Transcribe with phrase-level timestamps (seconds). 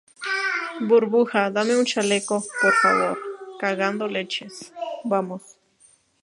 [0.89, 3.19] burbuja, dame un chaleco, por favor.
[3.59, 5.43] cagando leches, vamos.